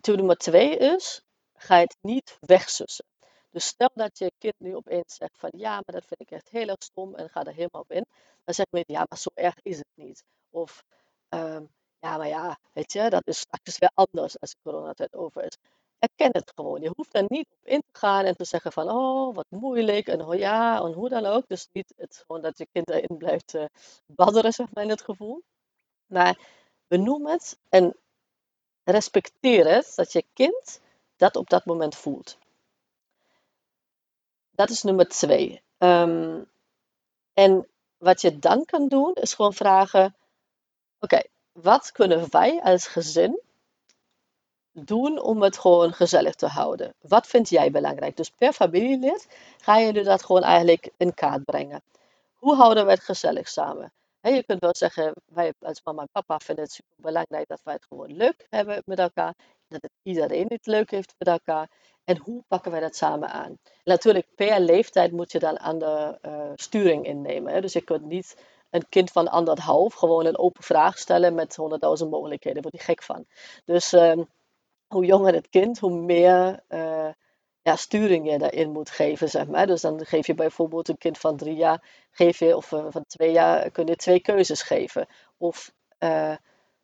Tip 0.00 0.16
nummer 0.16 0.36
2 0.36 0.76
is, 0.76 1.24
ga 1.54 1.78
het 1.78 1.96
niet 2.00 2.38
wegsussen. 2.40 3.04
Dus 3.50 3.66
stel 3.66 3.90
dat 3.94 4.18
je 4.18 4.32
kind 4.38 4.54
nu 4.58 4.76
opeens 4.76 5.14
zegt 5.14 5.38
van 5.38 5.50
ja, 5.56 5.72
maar 5.72 5.94
dat 5.94 6.06
vind 6.06 6.20
ik 6.20 6.30
echt 6.30 6.48
heel 6.48 6.68
erg 6.68 6.82
stom 6.82 7.14
en 7.14 7.28
ga 7.28 7.44
er 7.44 7.54
helemaal 7.54 7.82
op 7.82 7.92
in. 7.92 8.06
Dan 8.44 8.54
zeg 8.54 8.66
je 8.70 8.84
ja, 8.86 9.06
maar 9.08 9.18
zo 9.18 9.30
erg 9.34 9.54
is 9.62 9.76
het 9.76 9.92
niet. 9.94 10.24
Of 10.50 10.84
um, 11.28 11.70
ja, 12.00 12.16
maar 12.16 12.28
ja, 12.28 12.58
weet 12.72 12.92
je, 12.92 13.10
dat 13.10 13.26
is 13.26 13.38
straks 13.38 13.78
weer 13.78 13.90
anders 13.94 14.40
als 14.40 14.50
de 14.50 14.56
coronatijd 14.62 15.14
over 15.14 15.44
is. 15.44 15.56
Erken 16.02 16.30
het 16.32 16.52
gewoon. 16.54 16.80
Je 16.80 16.92
hoeft 16.96 17.14
er 17.14 17.24
niet 17.28 17.46
op 17.50 17.66
in 17.66 17.80
te 17.80 17.98
gaan 17.98 18.24
en 18.24 18.36
te 18.36 18.44
zeggen 18.44 18.72
van 18.72 18.90
oh, 18.90 19.34
wat 19.34 19.46
moeilijk 19.48 20.06
en 20.06 20.24
oh 20.24 20.34
ja, 20.34 20.80
en 20.80 20.92
hoe 20.92 21.08
dan 21.08 21.26
ook. 21.26 21.44
Dus 21.48 21.68
niet 21.72 21.92
het, 21.96 22.24
gewoon 22.26 22.42
dat 22.42 22.58
je 22.58 22.66
kind 22.72 22.90
erin 22.90 23.16
blijft 23.16 23.54
uh, 23.54 23.64
badderen, 24.06 24.52
zeg 24.52 24.66
maar, 24.72 24.84
in 24.84 24.90
het 24.90 25.02
gevoel. 25.02 25.42
Maar 26.06 26.38
benoem 26.86 27.26
het 27.26 27.58
en 27.68 27.96
respecteer 28.84 29.74
het 29.74 29.92
dat 29.94 30.12
je 30.12 30.24
kind 30.32 30.80
dat 31.16 31.36
op 31.36 31.50
dat 31.50 31.64
moment 31.64 31.94
voelt. 31.94 32.38
Dat 34.50 34.70
is 34.70 34.82
nummer 34.82 35.08
twee. 35.08 35.62
Um, 35.78 36.50
en 37.32 37.68
wat 37.98 38.20
je 38.20 38.38
dan 38.38 38.64
kan 38.64 38.88
doen, 38.88 39.12
is 39.14 39.34
gewoon 39.34 39.54
vragen: 39.54 40.16
oké, 40.98 41.22
wat 41.52 41.92
kunnen 41.92 42.30
wij 42.30 42.62
als 42.62 42.86
gezin 42.86 43.40
doen 44.72 45.20
om 45.20 45.42
het 45.42 45.58
gewoon 45.58 45.92
gezellig 45.92 46.34
te 46.34 46.46
houden? 46.46 46.94
Wat 47.00 47.26
vind 47.26 47.48
jij 47.48 47.70
belangrijk? 47.70 48.16
Dus 48.16 48.30
per 48.30 48.52
familielid 48.52 49.28
ga 49.58 49.78
je 49.78 50.02
dat 50.02 50.24
gewoon 50.24 50.42
eigenlijk 50.42 50.90
in 50.96 51.14
kaart 51.14 51.44
brengen. 51.44 51.82
Hoe 52.34 52.54
houden 52.56 52.84
we 52.84 52.90
het 52.90 53.02
gezellig 53.02 53.48
samen? 53.48 53.92
je 54.30 54.44
kunt 54.46 54.60
wel 54.60 54.74
zeggen, 54.76 55.12
wij 55.24 55.52
als 55.60 55.80
mama 55.84 56.02
en 56.02 56.08
papa 56.12 56.38
vinden 56.38 56.64
het 56.64 56.72
super 56.72 56.94
belangrijk 56.96 57.48
dat 57.48 57.60
wij 57.64 57.74
het 57.74 57.84
gewoon 57.88 58.16
leuk 58.16 58.46
hebben 58.50 58.82
met 58.84 58.98
elkaar. 58.98 59.34
Dat 59.68 59.82
het 59.82 59.92
iedereen 60.02 60.46
het 60.48 60.66
leuk 60.66 60.90
heeft 60.90 61.14
met 61.18 61.28
elkaar. 61.28 61.70
En 62.04 62.18
hoe 62.18 62.44
pakken 62.48 62.70
wij 62.70 62.80
dat 62.80 62.96
samen 62.96 63.28
aan? 63.28 63.58
natuurlijk, 63.84 64.26
per 64.34 64.60
leeftijd 64.60 65.12
moet 65.12 65.32
je 65.32 65.38
dan 65.38 65.58
aan 65.58 65.78
de 65.78 66.18
uh, 66.22 66.50
sturing 66.54 67.06
innemen. 67.06 67.62
Dus 67.62 67.72
je 67.72 67.80
kunt 67.80 68.04
niet 68.04 68.36
een 68.70 68.88
kind 68.88 69.10
van 69.10 69.28
anderhalf 69.28 69.94
gewoon 69.94 70.26
een 70.26 70.38
open 70.38 70.62
vraag 70.62 70.98
stellen 70.98 71.34
met 71.34 71.56
honderdduizend 71.56 72.10
mogelijkheden. 72.10 72.62
Daar 72.62 72.70
word 72.72 72.84
gek 72.84 73.02
van. 73.02 73.26
Dus 73.64 73.92
uh, 73.92 74.12
hoe 74.92 75.04
jonger 75.04 75.34
het 75.34 75.48
kind, 75.48 75.78
hoe 75.78 75.90
meer 75.90 76.62
ja, 77.62 77.76
sturing 77.76 78.30
je 78.30 78.38
daarin 78.38 78.70
moet 78.70 78.90
geven, 78.90 79.28
zeg 79.28 79.46
maar. 79.46 79.66
Dus 79.66 79.80
dan 79.80 80.06
geef 80.06 80.26
je 80.26 80.34
bijvoorbeeld 80.34 80.88
een 80.88 80.98
kind 80.98 81.18
van 81.18 81.36
drie 81.36 81.54
jaar, 81.54 81.82
geef 82.10 82.38
je, 82.38 82.56
of 82.56 82.72
uh, 82.72 82.86
van 82.88 83.04
twee 83.06 83.32
jaar, 83.32 83.70
kun 83.70 83.86
je 83.86 83.96
twee 83.96 84.20
keuzes 84.20 84.62
geven. 84.62 85.06
Of, 85.36 85.72
uh, 85.98 86.36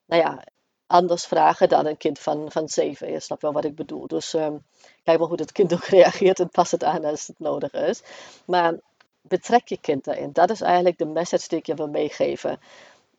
nou 0.07 0.23
ja, 0.23 0.45
anders 0.87 1.27
vragen 1.27 1.69
dan 1.69 1.87
een 1.87 1.97
kind 1.97 2.19
van, 2.19 2.53
van 2.53 2.69
zeven. 2.69 3.11
Je 3.11 3.21
snapt 3.21 3.43
wel 3.43 3.53
wat 3.53 3.65
ik 3.65 3.75
bedoel. 3.75 4.07
Dus 4.07 4.35
um, 4.35 4.65
kijk 5.03 5.19
wel 5.19 5.29
hoe 5.29 5.41
het 5.41 5.53
kind 5.53 5.73
ook 5.75 5.85
reageert 5.85 6.41
en 6.41 6.51
pas 6.51 6.71
het 6.71 6.85
aan 6.85 7.05
als 7.05 7.27
het 7.27 7.39
nodig 7.39 7.73
is. 7.73 8.03
Maar 8.47 8.75
betrek 9.21 9.69
je 9.69 9.79
kind 9.81 10.05
daarin. 10.05 10.33
Dat 10.33 10.51
is 10.51 10.61
eigenlijk 10.61 10.99
de 10.99 11.07
message 11.07 11.49
die 11.49 11.59
ik 11.59 11.67
je 11.67 11.75
wil 11.75 11.89
meegeven. 11.89 12.61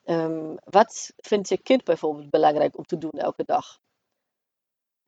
Um, 0.05 0.57
wat 0.63 1.13
vindt 1.17 1.49
je 1.49 1.57
kind 1.57 1.83
bijvoorbeeld 1.83 2.29
belangrijk 2.29 2.77
om 2.77 2.85
te 2.85 2.97
doen 2.97 3.11
elke 3.11 3.43
dag? 3.45 3.79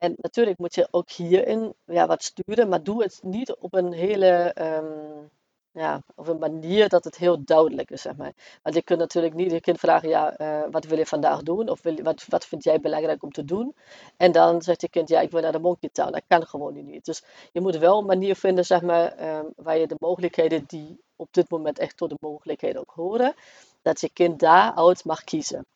En 0.02 0.14
natuurlijk 0.16 0.58
moet 0.58 0.74
je 0.74 0.88
ook 0.90 1.10
hierin 1.10 1.74
wat 1.84 2.22
sturen, 2.22 2.68
maar 2.68 2.82
doe 2.82 3.02
het 3.02 3.20
niet 3.22 3.54
op 3.54 3.74
een 3.74 3.92
hele 3.92 4.54
um, 4.60 5.30
ja, 5.72 6.02
op 6.14 6.28
een 6.28 6.38
manier 6.38 6.88
dat 6.88 7.04
het 7.04 7.16
heel 7.16 7.44
duidelijk 7.44 7.90
is, 7.90 8.02
zeg 8.02 8.16
maar. 8.16 8.32
Want 8.62 8.74
je 8.74 8.82
kunt 8.82 8.98
natuurlijk 8.98 9.34
niet 9.34 9.50
je 9.50 9.60
kind 9.60 9.78
vragen, 9.78 10.08
ja, 10.08 10.40
uh, 10.40 10.62
wat 10.70 10.84
wil 10.84 10.98
je 10.98 11.06
vandaag 11.06 11.42
doen? 11.42 11.68
Of 11.68 11.82
wil, 11.82 12.02
wat, 12.02 12.24
wat 12.28 12.46
vind 12.46 12.64
jij 12.64 12.80
belangrijk 12.80 13.22
om 13.22 13.32
te 13.32 13.44
doen? 13.44 13.74
En 14.16 14.32
dan 14.32 14.62
zegt 14.62 14.80
je 14.80 14.88
kind, 14.88 15.08
ja, 15.08 15.20
ik 15.20 15.30
wil 15.30 15.40
naar 15.40 15.52
de 15.52 15.58
Monkey 15.58 15.88
Town. 15.92 16.12
Dat 16.12 16.22
kan 16.26 16.46
gewoon 16.46 16.84
niet. 16.84 17.04
Dus 17.04 17.22
je 17.52 17.60
moet 17.60 17.76
wel 17.76 17.98
een 17.98 18.06
manier 18.06 18.36
vinden, 18.36 18.64
zeg 18.64 18.82
maar, 18.82 19.36
um, 19.38 19.52
waar 19.56 19.78
je 19.78 19.86
de 19.86 19.96
mogelijkheden 19.98 20.64
die 20.66 21.00
op 21.16 21.28
dit 21.30 21.50
moment 21.50 21.78
echt 21.78 21.96
tot 21.96 22.10
de 22.10 22.16
mogelijkheden 22.20 22.80
ook 22.80 22.92
horen, 22.94 23.34
dat 23.82 24.00
je 24.00 24.10
kind 24.12 24.38
daaruit 24.40 25.04
mag 25.04 25.24
kiezen. 25.24 25.66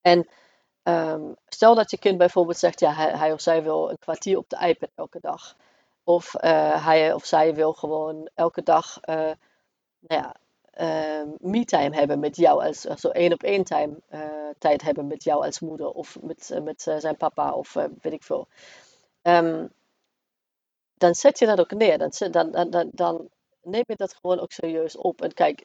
En 0.00 0.28
um, 0.88 1.36
stel 1.48 1.74
dat 1.74 1.90
je 1.90 1.98
kind 1.98 2.18
bijvoorbeeld 2.18 2.58
zegt, 2.58 2.80
ja, 2.80 2.92
hij, 2.92 3.32
of 3.32 3.40
zij 3.40 3.62
wil 3.62 3.90
een 3.90 3.98
kwartier 3.98 4.38
op 4.38 4.48
de 4.48 4.66
iPad 4.66 4.90
elke 4.94 5.18
dag. 5.20 5.56
Of 6.04 6.34
uh, 6.34 6.84
hij 6.84 7.12
of 7.12 7.24
zij 7.24 7.54
wil 7.54 7.72
gewoon 7.72 8.28
elke 8.34 8.62
dag 8.62 8.98
uh, 9.08 9.14
nou 10.00 10.22
ja, 10.22 10.34
uh, 10.80 11.28
me-time 11.38 11.96
hebben 11.96 12.18
met 12.18 12.36
jou, 12.36 12.64
als, 12.64 12.80
zo 12.80 13.08
één 13.08 13.32
op 13.32 13.42
één 13.42 13.64
time 13.64 14.00
tijd 14.58 14.82
hebben 14.82 15.06
met 15.06 15.24
jou 15.24 15.44
als 15.44 15.60
moeder 15.60 15.90
of 15.90 16.22
met, 16.22 16.58
met 16.62 16.82
zijn 16.82 17.16
papa 17.16 17.52
of 17.52 17.72
weet 17.72 18.12
ik 18.12 18.22
veel. 18.22 18.48
Um, 19.22 19.72
dan 20.94 21.14
zet 21.14 21.38
je 21.38 21.46
dat 21.46 21.60
ook 21.60 21.70
neer. 21.70 21.98
Dan, 21.98 22.10
dan, 22.30 22.70
dan, 22.70 22.90
dan 22.92 23.28
neem 23.62 23.84
je 23.86 23.96
dat 23.96 24.14
gewoon 24.14 24.40
ook 24.40 24.52
serieus 24.52 24.96
op. 24.96 25.22
En 25.22 25.34
kijk, 25.34 25.64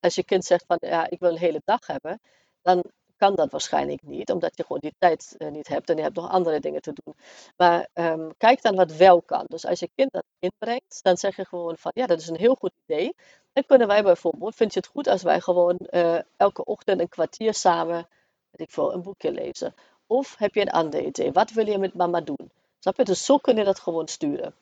als 0.00 0.14
je 0.14 0.24
kind 0.24 0.44
zegt 0.44 0.64
van 0.66 0.76
ja, 0.80 1.10
ik 1.10 1.20
wil 1.20 1.30
een 1.30 1.38
hele 1.38 1.62
dag 1.64 1.86
hebben, 1.86 2.20
dan 2.62 2.84
kan 3.18 3.34
dat 3.34 3.50
waarschijnlijk 3.50 4.02
niet, 4.02 4.30
omdat 4.30 4.56
je 4.56 4.62
gewoon 4.62 4.80
die 4.80 4.94
tijd 4.98 5.34
uh, 5.38 5.50
niet 5.50 5.68
hebt 5.68 5.90
en 5.90 5.96
je 5.96 6.02
hebt 6.02 6.16
nog 6.16 6.30
andere 6.30 6.60
dingen 6.60 6.82
te 6.82 6.92
doen. 6.92 7.14
Maar 7.56 7.88
um, 7.94 8.36
kijk 8.36 8.62
dan 8.62 8.76
wat 8.76 8.92
wel 8.92 9.22
kan. 9.22 9.44
Dus 9.48 9.66
als 9.66 9.80
je 9.80 9.90
kind 9.94 10.12
dat 10.12 10.24
inbrengt, 10.38 11.02
dan 11.02 11.16
zeg 11.16 11.36
je 11.36 11.44
gewoon 11.44 11.76
van 11.76 11.90
ja, 11.94 12.06
dat 12.06 12.20
is 12.20 12.28
een 12.28 12.36
heel 12.36 12.54
goed 12.54 12.72
idee. 12.86 13.14
Dan 13.52 13.64
kunnen 13.66 13.86
wij 13.86 14.02
bijvoorbeeld, 14.02 14.54
vind 14.54 14.72
je 14.72 14.78
het 14.78 14.88
goed 14.88 15.06
als 15.06 15.22
wij 15.22 15.40
gewoon 15.40 15.78
uh, 15.90 16.18
elke 16.36 16.64
ochtend 16.64 17.00
een 17.00 17.08
kwartier 17.08 17.54
samen, 17.54 18.08
weet 18.50 18.68
ik 18.68 18.76
een 18.76 19.02
boekje 19.02 19.32
lezen? 19.32 19.74
Of 20.06 20.36
heb 20.38 20.54
je 20.54 20.60
een 20.60 20.70
ander 20.70 21.02
idee? 21.02 21.32
Wat 21.32 21.50
wil 21.50 21.66
je 21.66 21.78
met 21.78 21.94
mama 21.94 22.20
doen? 22.20 22.50
Snap 22.78 22.96
je? 22.96 23.04
Dus 23.04 23.24
zo 23.24 23.38
kun 23.38 23.56
je 23.56 23.64
dat 23.64 23.80
gewoon 23.80 24.08
sturen. 24.08 24.54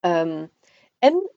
Um, 0.00 0.50
en 0.98 1.30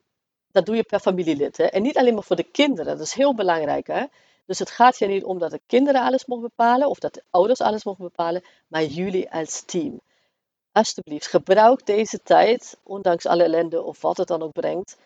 dat 0.50 0.66
doe 0.66 0.76
je 0.76 0.82
per 0.82 1.00
familielid. 1.00 1.56
Hè? 1.56 1.64
En 1.64 1.82
niet 1.82 1.96
alleen 1.96 2.14
maar 2.14 2.22
voor 2.22 2.36
de 2.36 2.50
kinderen, 2.50 2.96
dat 2.96 3.06
is 3.06 3.12
heel 3.12 3.34
belangrijk. 3.34 3.86
Hè? 3.86 4.04
Dus 4.46 4.58
het 4.58 4.70
gaat 4.70 4.96
hier 4.96 5.08
niet 5.08 5.24
om 5.24 5.38
dat 5.38 5.50
de 5.50 5.60
kinderen 5.66 6.02
alles 6.02 6.26
mogen 6.26 6.48
bepalen 6.48 6.88
of 6.88 6.98
dat 6.98 7.14
de 7.14 7.22
ouders 7.30 7.60
alles 7.60 7.84
mogen 7.84 8.04
bepalen, 8.04 8.44
maar 8.66 8.84
jullie 8.84 9.32
als 9.32 9.62
team. 9.62 10.00
Alsjeblieft, 10.72 11.26
gebruik 11.26 11.86
deze 11.86 12.22
tijd, 12.22 12.78
ondanks 12.82 13.26
alle 13.26 13.42
ellende 13.42 13.82
of 13.82 14.00
wat 14.00 14.16
het 14.16 14.28
dan 14.28 14.42
ook 14.42 14.52
brengt. 14.52 14.96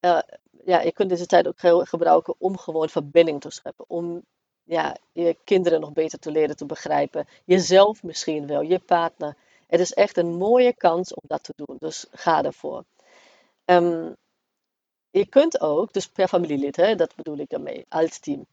Uh, 0.00 0.18
ja, 0.64 0.80
je 0.80 0.92
kunt 0.92 1.08
deze 1.08 1.26
tijd 1.26 1.46
ook 1.46 1.88
gebruiken 1.88 2.34
om 2.38 2.58
gewoon 2.58 2.88
verbinding 2.88 3.40
te 3.40 3.50
scheppen. 3.50 3.84
Om 3.88 4.22
ja, 4.64 4.96
je 5.12 5.36
kinderen 5.44 5.80
nog 5.80 5.92
beter 5.92 6.18
te 6.18 6.30
leren 6.30 6.56
te 6.56 6.66
begrijpen. 6.66 7.26
Jezelf 7.44 8.02
misschien 8.02 8.46
wel, 8.46 8.60
je 8.60 8.78
partner. 8.78 9.36
Het 9.66 9.80
is 9.80 9.92
echt 9.92 10.16
een 10.16 10.34
mooie 10.34 10.74
kans 10.74 11.14
om 11.14 11.22
dat 11.26 11.42
te 11.42 11.52
doen. 11.56 11.76
Dus 11.78 12.06
ga 12.10 12.42
ervoor. 12.44 12.84
Um, 13.64 14.16
je 15.18 15.26
kunt 15.26 15.60
ook, 15.60 15.92
dus 15.92 16.08
per 16.08 16.28
familielid, 16.28 16.76
hè, 16.76 16.94
dat 16.94 17.14
bedoel 17.14 17.38
ik 17.38 17.48
daarmee, 17.48 17.86
als 17.88 18.18
team, 18.18 18.46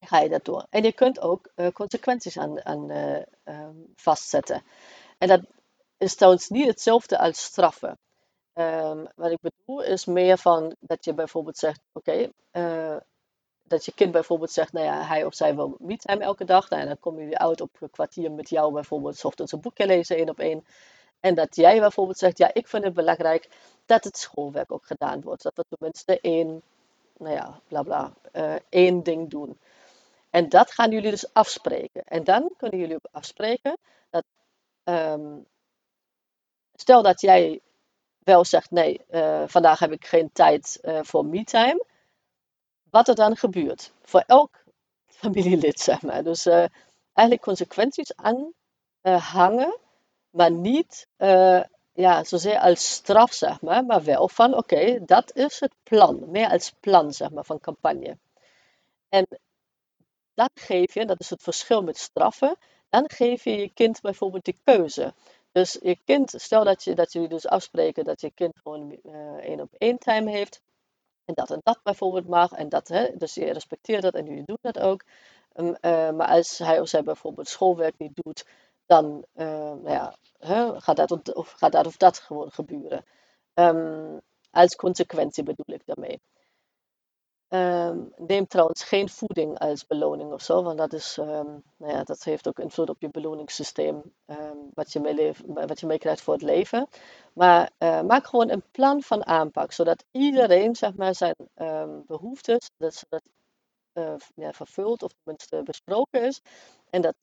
ga 0.00 0.18
je 0.20 0.28
dat 0.28 0.44
door. 0.44 0.66
En 0.70 0.82
je 0.82 0.92
kunt 0.92 1.20
ook 1.20 1.50
uh, 1.56 1.68
consequenties 1.72 2.38
aan, 2.38 2.64
aan 2.64 2.90
uh, 2.90 3.22
um, 3.44 3.92
vastzetten. 3.96 4.62
En 5.18 5.28
dat 5.28 5.40
is 5.98 6.14
trouwens 6.14 6.48
niet 6.48 6.66
hetzelfde 6.66 7.18
als 7.18 7.42
straffen. 7.42 7.98
Um, 8.54 9.06
wat 9.14 9.30
ik 9.30 9.38
bedoel 9.40 9.82
is 9.82 10.04
meer 10.04 10.38
van 10.38 10.74
dat 10.80 11.04
je 11.04 11.14
bijvoorbeeld 11.14 11.58
zegt, 11.58 11.80
oké, 11.92 12.30
uh, 12.52 12.96
dat 13.62 13.84
je 13.84 13.92
kind 13.94 14.12
bijvoorbeeld 14.12 14.50
zegt, 14.50 14.72
nou 14.72 14.86
ja, 14.86 15.02
hij 15.02 15.24
of 15.24 15.34
zij 15.34 15.54
wil 15.54 15.76
me-time 15.78 16.24
elke 16.24 16.44
dag. 16.44 16.70
Nou, 16.70 16.86
dan 16.86 16.98
kom 16.98 17.20
je 17.20 17.38
uit 17.38 17.60
op 17.60 17.70
een 17.80 17.90
kwartier 17.90 18.32
met 18.32 18.48
jou 18.48 18.72
bijvoorbeeld, 18.72 19.24
ochtends 19.24 19.52
een 19.52 19.60
boekje 19.60 19.86
lezen, 19.86 20.16
één 20.16 20.28
op 20.28 20.38
één. 20.38 20.64
En 21.26 21.34
dat 21.34 21.56
jij 21.56 21.80
bijvoorbeeld 21.80 22.18
zegt, 22.18 22.38
ja, 22.38 22.50
ik 22.52 22.68
vind 22.68 22.84
het 22.84 22.94
belangrijk 22.94 23.48
dat 23.86 24.04
het 24.04 24.18
schoolwerk 24.18 24.72
ook 24.72 24.86
gedaan 24.86 25.20
wordt. 25.20 25.42
Dat 25.42 25.52
we 25.54 25.64
tenminste 25.68 26.20
één, 26.20 26.62
nou 27.16 27.34
ja, 27.34 27.60
bla 27.68 27.82
bla, 27.82 28.12
uh, 28.32 28.54
één 28.68 29.02
ding 29.02 29.30
doen. 29.30 29.58
En 30.30 30.48
dat 30.48 30.70
gaan 30.70 30.90
jullie 30.90 31.10
dus 31.10 31.32
afspreken. 31.32 32.04
En 32.04 32.24
dan 32.24 32.50
kunnen 32.56 32.78
jullie 32.78 32.94
ook 32.94 33.08
afspreken 33.10 33.76
dat, 34.10 34.24
um, 34.84 35.46
stel 36.74 37.02
dat 37.02 37.20
jij 37.20 37.60
wel 38.18 38.44
zegt, 38.44 38.70
nee, 38.70 39.00
uh, 39.10 39.42
vandaag 39.46 39.78
heb 39.78 39.92
ik 39.92 40.06
geen 40.06 40.32
tijd 40.32 40.78
uh, 40.82 40.98
voor 41.02 41.24
me-time. 41.24 41.84
Wat 42.90 43.08
er 43.08 43.14
dan 43.14 43.36
gebeurt. 43.36 43.92
Voor 44.02 44.24
elk 44.26 44.64
familielid, 45.06 45.80
zeg 45.90 46.02
maar. 46.02 46.22
Dus 46.22 46.46
eigenlijk 47.12 47.42
consequenties 47.42 48.16
aan 48.16 48.52
hangen 49.02 49.78
maar 50.36 50.50
niet 50.50 51.08
uh, 51.18 51.62
ja, 51.92 52.24
zozeer 52.24 52.58
als 52.58 52.92
straf, 52.92 53.32
zeg 53.32 53.60
maar, 53.60 53.84
maar 53.84 54.04
wel 54.04 54.28
van 54.28 54.54
oké, 54.54 55.04
dat 55.04 55.34
is 55.34 55.60
het 55.60 55.72
plan. 55.82 56.30
Meer 56.30 56.48
als 56.48 56.72
plan, 56.80 57.12
zeg 57.12 57.30
maar, 57.30 57.44
van 57.44 57.60
campagne. 57.60 58.16
En 59.08 59.26
dan 60.34 60.48
geef 60.54 60.94
je, 60.94 61.06
dat 61.06 61.20
is 61.20 61.30
het 61.30 61.42
verschil 61.42 61.82
met 61.82 61.98
straffen, 61.98 62.56
dan 62.88 63.10
geef 63.10 63.44
je 63.44 63.56
je 63.56 63.70
kind 63.74 64.00
bijvoorbeeld 64.00 64.44
die 64.44 64.58
keuze. 64.64 65.14
Dus 65.52 65.78
je 65.82 65.98
kind, 66.04 66.34
stel 66.36 66.64
dat, 66.64 66.84
je, 66.84 66.94
dat 66.94 67.12
jullie 67.12 67.28
dus 67.28 67.46
afspreken 67.46 68.04
dat 68.04 68.20
je 68.20 68.30
kind 68.30 68.58
gewoon 68.62 68.98
uh, 69.04 69.12
één 69.36 69.60
op 69.60 69.74
één 69.78 69.98
time 69.98 70.30
heeft. 70.30 70.60
En 71.24 71.34
dat 71.34 71.50
en 71.50 71.60
dat 71.62 71.78
bijvoorbeeld 71.82 72.28
mag. 72.28 72.52
En 72.52 72.68
dat, 72.68 72.88
hè, 72.88 73.16
dus 73.16 73.34
je 73.34 73.52
respecteert 73.52 74.02
dat 74.02 74.14
en 74.14 74.26
jullie 74.26 74.44
doen 74.44 74.58
dat 74.60 74.78
ook. 74.78 75.04
Um, 75.54 75.76
uh, 75.80 76.10
maar 76.10 76.28
als 76.28 76.58
hij 76.58 76.80
of 76.80 76.88
zij 76.88 77.02
bijvoorbeeld 77.02 77.48
schoolwerk 77.48 77.94
niet 77.98 78.20
doet, 78.22 78.44
dan 78.86 79.24
uh, 79.34 79.46
nou 79.46 79.90
ja, 79.90 80.16
hè, 80.38 80.80
gaat, 80.80 80.96
dat 80.96 81.34
of, 81.34 81.50
gaat 81.50 81.72
dat 81.72 81.86
of 81.86 81.96
dat 81.96 82.18
gewoon 82.18 82.50
gebeuren. 82.50 83.04
Um, 83.54 84.20
als 84.50 84.76
consequentie 84.76 85.42
bedoel 85.42 85.74
ik 85.74 85.82
daarmee. 85.86 86.20
Um, 87.48 88.12
neem 88.16 88.46
trouwens 88.46 88.84
geen 88.84 89.08
voeding 89.08 89.58
als 89.58 89.86
beloning 89.86 90.32
of 90.32 90.42
zo, 90.42 90.62
want 90.62 90.78
dat, 90.78 90.92
is, 90.92 91.16
um, 91.16 91.62
nou 91.76 91.92
ja, 91.92 92.02
dat 92.02 92.24
heeft 92.24 92.48
ook 92.48 92.58
invloed 92.58 92.88
op 92.88 93.00
je 93.00 93.10
beloningssysteem, 93.10 94.02
wat, 94.74 94.92
je 94.92 95.00
mee 95.00 95.32
wat 95.44 95.80
je 95.80 95.86
meekrijgt 95.86 96.20
voor 96.20 96.34
het 96.34 96.42
leven. 96.42 96.88
Maar 97.32 97.70
uh, 97.78 98.02
maak 98.02 98.26
gewoon 98.26 98.50
een 98.50 98.64
plan 98.70 99.02
van 99.02 99.26
aanpak, 99.26 99.72
zodat 99.72 100.04
iedereen 100.10 100.76
zeg 100.76 100.94
maar, 100.94 101.14
zijn 101.14 101.34
behoeftes 102.06 102.70
dat, 102.76 103.04
dat, 103.08 103.22
uh, 103.94 104.14
ja, 104.34 104.52
vervult 104.52 105.02
of 105.02 105.12
tenminste 105.22 105.62
besproken 105.62 106.22
is. 106.24 106.40
En 106.90 107.02
dat 107.02 107.14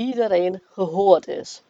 iedereen 0.00 0.62
gehoord 0.66 1.28
is. 1.28 1.62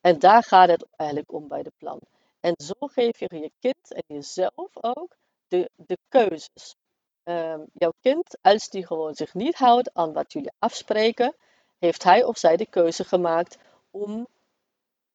En 0.00 0.18
daar 0.18 0.42
gaat 0.42 0.68
het 0.68 0.86
eigenlijk 0.96 1.32
om 1.32 1.48
bij 1.48 1.62
de 1.62 1.72
plan. 1.78 2.00
En 2.40 2.54
zo 2.56 2.74
geef 2.78 3.18
je 3.18 3.28
je 3.30 3.50
kind 3.60 3.92
en 3.92 4.02
jezelf 4.06 4.70
ook 4.72 5.16
de, 5.48 5.70
de 5.76 5.98
keuzes. 6.08 6.76
Um, 7.24 7.66
jouw 7.72 7.92
kind, 8.00 8.38
als 8.42 8.68
die 8.68 8.86
gewoon 8.86 9.14
zich 9.14 9.34
niet 9.34 9.54
houdt 9.54 9.94
aan 9.94 10.12
wat 10.12 10.32
jullie 10.32 10.52
afspreken, 10.58 11.34
heeft 11.78 12.02
hij 12.02 12.24
of 12.24 12.38
zij 12.38 12.56
de 12.56 12.66
keuze 12.66 13.04
gemaakt 13.04 13.58
om 13.90 14.10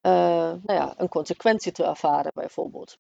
uh, 0.02 0.12
nou 0.64 0.74
ja, 0.74 0.94
een 0.98 1.10
consequentie 1.10 1.72
te 1.72 1.84
ervaren, 1.84 2.32
bijvoorbeeld. 2.34 2.98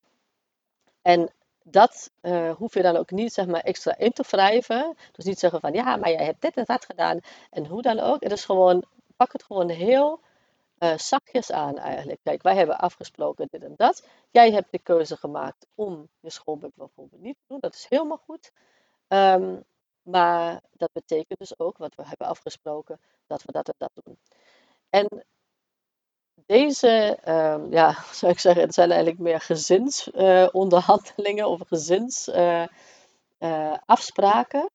En 1.01 1.31
dat 1.63 2.11
uh, 2.21 2.55
hoef 2.55 2.73
je 2.73 2.81
dan 2.81 2.95
ook 2.97 3.11
niet 3.11 3.33
zeg 3.33 3.45
maar, 3.45 3.61
extra 3.61 3.97
in 3.97 4.11
te 4.11 4.23
wrijven. 4.27 4.97
Dus 5.11 5.25
niet 5.25 5.39
zeggen 5.39 5.59
van 5.59 5.73
ja, 5.73 5.95
maar 5.95 6.09
jij 6.09 6.25
hebt 6.25 6.41
dit 6.41 6.57
en 6.57 6.63
dat 6.65 6.85
gedaan. 6.85 7.19
En 7.49 7.65
hoe 7.65 7.81
dan 7.81 7.99
ook. 7.99 8.23
Het 8.23 8.31
is 8.31 8.45
gewoon 8.45 8.85
pak 9.21 9.31
het 9.31 9.43
gewoon 9.43 9.69
heel 9.69 10.19
uh, 10.79 10.97
zakjes 10.97 11.51
aan 11.51 11.77
eigenlijk. 11.77 12.19
Kijk, 12.23 12.41
wij 12.41 12.55
hebben 12.55 12.77
afgesproken 12.77 13.47
dit 13.51 13.63
en 13.63 13.73
dat. 13.77 14.07
Jij 14.31 14.51
hebt 14.51 14.71
de 14.71 14.79
keuze 14.79 15.17
gemaakt 15.17 15.67
om 15.75 16.09
je 16.19 16.29
schoolwerk 16.29 16.75
bijvoorbeeld 16.75 17.21
niet 17.21 17.35
te 17.35 17.43
doen. 17.47 17.59
Dat 17.59 17.73
is 17.73 17.85
helemaal 17.89 18.21
goed. 18.25 18.51
Um, 19.07 19.63
maar 20.01 20.61
dat 20.71 20.89
betekent 20.93 21.39
dus 21.39 21.59
ook, 21.59 21.77
wat 21.77 21.95
we 21.95 22.07
hebben 22.07 22.27
afgesproken, 22.27 22.99
dat 23.27 23.43
we 23.43 23.51
dat 23.51 23.67
en 23.67 23.73
dat 23.77 23.91
doen. 24.03 24.17
En 24.89 25.07
deze, 26.45 27.17
uh, 27.27 27.61
ja, 27.69 27.95
zou 28.19 28.31
ik 28.31 28.39
zeggen, 28.39 28.63
het 28.63 28.73
zijn 28.73 28.91
eigenlijk 28.91 29.19
meer 29.19 29.39
gezinsonderhandelingen 29.39 31.45
uh, 31.45 31.51
of 31.51 31.61
gezinsafspraken. 31.67 34.61
Uh, 34.61 34.67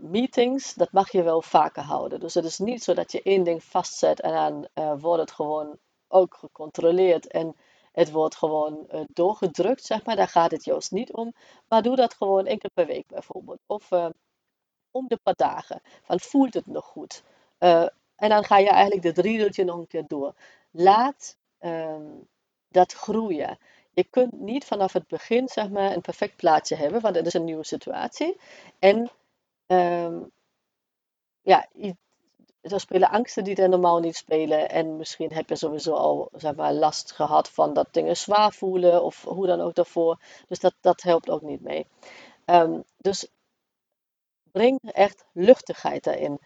meetings, 0.00 0.74
dat 0.74 0.92
mag 0.92 1.12
je 1.12 1.22
wel 1.22 1.42
vaker 1.42 1.82
houden. 1.82 2.20
Dus 2.20 2.34
het 2.34 2.44
is 2.44 2.58
niet 2.58 2.82
zo 2.82 2.94
dat 2.94 3.12
je 3.12 3.22
één 3.22 3.44
ding 3.44 3.64
vastzet 3.64 4.20
en 4.20 4.32
dan 4.32 4.68
wordt 5.00 5.20
het 5.20 5.30
gewoon 5.32 5.78
ook 6.08 6.34
gecontroleerd 6.34 7.26
en 7.26 7.56
het 7.92 8.10
wordt 8.10 8.36
gewoon 8.36 8.88
doorgedrukt, 9.12 9.84
zeg 9.84 10.04
maar. 10.04 10.16
Daar 10.16 10.28
gaat 10.28 10.50
het 10.50 10.64
juist 10.64 10.90
niet 10.90 11.12
om. 11.12 11.34
Maar 11.68 11.82
doe 11.82 11.96
dat 11.96 12.14
gewoon 12.14 12.46
één 12.46 12.58
keer 12.58 12.70
per 12.74 12.86
week 12.86 13.06
bijvoorbeeld. 13.06 13.58
Of 13.66 13.88
om 14.90 15.06
de 15.08 15.18
paar 15.22 15.34
dagen. 15.36 15.80
Van 16.02 16.20
voelt 16.20 16.54
het 16.54 16.66
nog 16.66 16.84
goed? 16.84 17.22
En 18.22 18.28
dan 18.28 18.44
ga 18.44 18.58
je 18.58 18.68
eigenlijk 18.68 19.02
dit 19.02 19.18
riedeltje 19.18 19.64
nog 19.64 19.76
een 19.76 19.86
keer 19.86 20.04
door. 20.06 20.34
Laat 20.70 21.36
ehm, 21.58 22.02
dat 22.68 22.92
groeien. 22.92 23.58
Je 23.94 24.04
kunt 24.04 24.32
niet 24.32 24.64
vanaf 24.64 24.92
het 24.92 25.06
begin 25.06 25.48
zeg 25.48 25.68
maar, 25.68 25.92
een 25.92 26.00
perfect 26.00 26.36
plaatje 26.36 26.76
hebben, 26.76 27.00
want 27.00 27.16
het 27.16 27.26
is 27.26 27.34
een 27.34 27.44
nieuwe 27.44 27.64
situatie. 27.64 28.36
En 28.78 29.10
um, 29.72 30.30
ja, 31.42 31.68
er 32.62 32.80
spelen 32.80 33.10
angsten 33.10 33.44
die 33.44 33.56
er 33.56 33.68
normaal 33.68 34.00
niet 34.00 34.16
spelen. 34.16 34.70
En 34.70 34.96
misschien 34.96 35.32
heb 35.32 35.48
je 35.48 35.56
sowieso 35.56 35.92
al 35.92 36.28
zeg 36.32 36.54
maar, 36.54 36.72
last 36.72 37.12
gehad 37.12 37.50
van 37.50 37.74
dat 37.74 37.88
dingen 37.90 38.16
zwaar 38.16 38.52
voelen 38.52 39.02
of 39.02 39.22
hoe 39.24 39.46
dan 39.46 39.60
ook 39.60 39.74
daarvoor. 39.74 40.18
Dus 40.48 40.58
dat, 40.58 40.74
dat 40.80 41.02
helpt 41.02 41.30
ook 41.30 41.42
niet 41.42 41.60
mee. 41.60 41.86
Ehm, 42.44 42.80
dus 42.96 43.26
breng 44.52 44.78
echt 44.82 45.24
luchtigheid 45.32 46.04
daarin. 46.04 46.38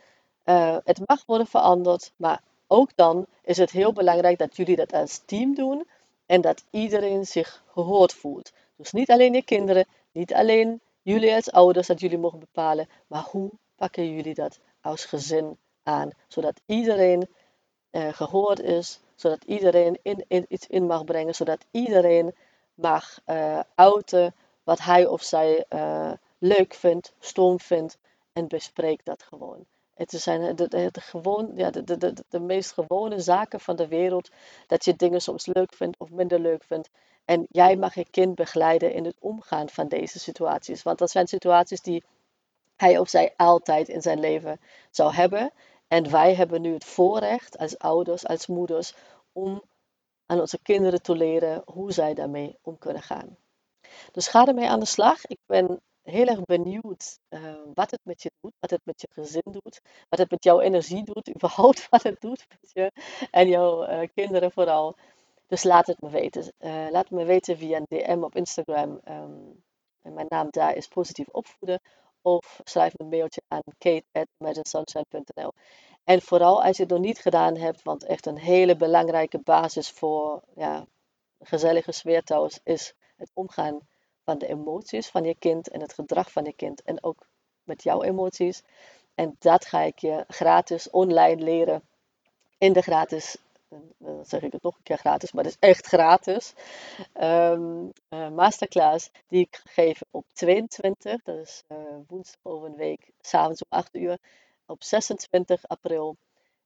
Uh, 0.44 0.76
het 0.84 1.00
mag 1.06 1.22
worden 1.26 1.46
veranderd, 1.46 2.12
maar 2.16 2.42
ook 2.66 2.90
dan 2.94 3.26
is 3.42 3.56
het 3.56 3.70
heel 3.70 3.92
belangrijk 3.92 4.38
dat 4.38 4.56
jullie 4.56 4.76
dat 4.76 4.92
als 4.92 5.22
team 5.24 5.54
doen 5.54 5.88
en 6.26 6.40
dat 6.40 6.64
iedereen 6.70 7.26
zich 7.26 7.64
gehoord 7.72 8.12
voelt. 8.12 8.52
Dus 8.76 8.92
niet 8.92 9.10
alleen 9.10 9.32
je 9.32 9.42
kinderen, 9.42 9.86
niet 10.12 10.34
alleen 10.34 10.80
jullie 11.12 11.34
als 11.34 11.50
ouders 11.50 11.86
dat 11.86 12.00
jullie 12.00 12.18
mogen 12.18 12.38
bepalen, 12.38 12.88
maar 13.06 13.22
hoe 13.22 13.50
pakken 13.76 14.14
jullie 14.14 14.34
dat 14.34 14.60
als 14.80 15.04
gezin 15.04 15.58
aan, 15.82 16.10
zodat 16.28 16.60
iedereen 16.66 17.28
uh, 17.90 18.08
gehoord 18.12 18.60
is, 18.60 19.00
zodat 19.14 19.44
iedereen 19.44 19.98
in, 20.02 20.24
in, 20.28 20.44
iets 20.48 20.66
in 20.66 20.86
mag 20.86 21.04
brengen, 21.04 21.34
zodat 21.34 21.64
iedereen 21.70 22.34
mag 22.74 23.20
uh, 23.26 23.60
uiten 23.74 24.34
wat 24.64 24.80
hij 24.80 25.06
of 25.06 25.22
zij 25.22 25.64
leuk 26.38 26.74
vindt, 26.74 27.14
stom 27.18 27.60
vindt 27.60 27.98
en 28.32 28.48
bespreek 28.48 29.04
dat 29.04 29.22
gewoon. 29.22 29.66
Het 29.96 30.10
zijn 30.10 30.56
de, 30.56 30.68
de, 30.68 30.90
gewoon, 31.00 31.52
ja, 31.54 31.70
de, 31.70 31.84
de, 31.84 31.96
de, 31.96 32.14
de 32.28 32.40
meest 32.40 32.72
gewone 32.72 33.20
zaken 33.20 33.60
van 33.60 33.76
de 33.76 33.88
wereld. 33.88 34.30
Dat 34.66 34.84
je 34.84 34.96
dingen 34.96 35.20
soms 35.20 35.46
leuk 35.46 35.74
vindt 35.74 35.98
of 35.98 36.10
minder 36.10 36.40
leuk 36.40 36.64
vindt. 36.64 36.90
En 37.24 37.46
jij 37.50 37.76
mag 37.76 37.94
je 37.94 38.10
kind 38.10 38.34
begeleiden 38.34 38.92
in 38.92 39.04
het 39.04 39.16
omgaan 39.18 39.68
van 39.68 39.88
deze 39.88 40.18
situaties. 40.18 40.82
Want 40.82 40.98
dat 40.98 41.10
zijn 41.10 41.26
situaties 41.26 41.80
die 41.80 42.04
hij 42.76 42.98
of 42.98 43.08
zij 43.08 43.34
altijd 43.36 43.88
in 43.88 44.02
zijn 44.02 44.20
leven 44.20 44.60
zou 44.90 45.14
hebben. 45.14 45.52
En 45.88 46.10
wij 46.10 46.34
hebben 46.34 46.60
nu 46.60 46.72
het 46.72 46.84
voorrecht 46.84 47.58
als 47.58 47.78
ouders, 47.78 48.26
als 48.26 48.46
moeders, 48.46 48.94
om 49.32 49.62
aan 50.26 50.40
onze 50.40 50.58
kinderen 50.62 51.02
te 51.02 51.14
leren 51.14 51.62
hoe 51.64 51.92
zij 51.92 52.14
daarmee 52.14 52.58
om 52.62 52.78
kunnen 52.78 53.02
gaan. 53.02 53.36
Dus 54.12 54.28
ga 54.28 54.46
ermee 54.46 54.68
aan 54.68 54.80
de 54.80 54.86
slag. 54.86 55.26
Ik 55.26 55.38
ben 55.46 55.80
heel 56.06 56.26
erg 56.26 56.44
benieuwd 56.44 57.18
uh, 57.28 57.54
wat 57.74 57.90
het 57.90 58.00
met 58.02 58.22
je 58.22 58.30
doet, 58.40 58.52
wat 58.60 58.70
het 58.70 58.80
met 58.84 59.00
je 59.00 59.08
gezin 59.10 59.42
doet, 59.44 59.80
wat 60.08 60.18
het 60.18 60.30
met 60.30 60.44
jouw 60.44 60.60
energie 60.60 61.04
doet, 61.04 61.30
überhaupt 61.36 61.88
wat 61.88 62.02
het 62.02 62.20
doet 62.20 62.46
met 62.48 62.70
je 62.72 62.92
en 63.30 63.48
jouw 63.48 63.88
uh, 63.88 64.08
kinderen 64.14 64.52
vooral. 64.52 64.96
Dus 65.46 65.62
laat 65.62 65.86
het 65.86 66.00
me 66.00 66.10
weten. 66.10 66.52
Uh, 66.58 66.86
laat 66.90 67.10
me 67.10 67.24
weten 67.24 67.58
via 67.58 67.76
een 67.76 67.86
DM 67.88 68.22
op 68.22 68.36
Instagram. 68.36 69.00
Um, 69.08 69.64
en 70.02 70.14
mijn 70.14 70.26
naam 70.28 70.46
daar 70.50 70.76
is 70.76 70.88
positief 70.88 71.28
opvoeden. 71.28 71.80
Of 72.22 72.60
schrijf 72.64 72.92
een 72.96 73.08
mailtje 73.08 73.42
aan 73.48 73.62
kate.imaginesunshine.nl 73.78 75.52
En 76.04 76.22
vooral 76.22 76.62
als 76.62 76.76
je 76.76 76.82
het 76.82 76.92
nog 76.92 77.00
niet 77.00 77.18
gedaan 77.18 77.56
hebt, 77.56 77.82
want 77.82 78.04
echt 78.04 78.26
een 78.26 78.38
hele 78.38 78.76
belangrijke 78.76 79.38
basis 79.38 79.90
voor 79.90 80.42
ja, 80.54 80.86
gezellige 81.40 81.92
sfeer 81.92 82.22
is 82.62 82.94
het 83.16 83.30
omgaan 83.34 83.80
van 84.26 84.38
de 84.38 84.48
emoties 84.48 85.08
van 85.08 85.24
je 85.24 85.34
kind 85.38 85.68
en 85.68 85.80
het 85.80 85.92
gedrag 85.92 86.32
van 86.32 86.44
je 86.44 86.52
kind 86.52 86.82
en 86.82 87.04
ook 87.04 87.26
met 87.64 87.82
jouw 87.82 88.02
emoties. 88.02 88.62
En 89.14 89.36
dat 89.38 89.64
ga 89.64 89.80
ik 89.80 89.98
je 89.98 90.24
gratis 90.28 90.90
online 90.90 91.42
leren 91.42 91.82
in 92.58 92.72
de 92.72 92.82
gratis, 92.82 93.36
dan 93.98 94.24
zeg 94.24 94.42
ik 94.42 94.52
het 94.52 94.62
nog 94.62 94.76
een 94.76 94.82
keer 94.82 94.98
gratis, 94.98 95.32
maar 95.32 95.44
het 95.44 95.56
is 95.60 95.68
echt 95.68 95.86
gratis, 95.86 96.52
um, 97.20 97.92
masterclass 98.34 99.10
die 99.28 99.40
ik 99.40 99.60
geef 99.64 100.02
op 100.10 100.24
22, 100.32 101.22
dat 101.22 101.38
is 101.38 101.62
uh, 101.68 101.78
woensdag 102.06 102.40
over 102.42 102.68
een 102.68 102.76
week, 102.76 103.10
s'avonds 103.20 103.62
om 103.62 103.78
8 103.78 103.94
uur, 103.94 104.18
op 104.66 104.82
26 104.82 105.68
april, 105.68 106.16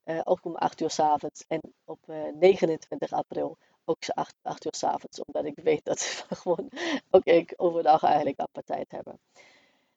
uh, 0.04 0.20
ook 0.24 0.44
om 0.44 0.56
8 0.56 0.80
uur 0.80 0.90
s'avonds 0.90 1.44
en 1.48 1.60
op 1.84 1.98
29 2.34 3.12
april 3.12 3.58
ook 3.90 4.08
8, 4.14 4.34
8 4.42 4.64
uur 4.64 4.74
s'avonds. 4.74 5.20
Omdat 5.24 5.44
ik 5.44 5.58
weet 5.62 5.84
dat 5.84 6.00
we 6.28 6.34
gewoon 6.34 6.70
ook 7.10 7.24
ik 7.24 7.54
overdag 7.56 8.02
eigenlijk 8.02 8.40
apart 8.40 8.66
tijd 8.66 8.90
hebben. 8.90 9.18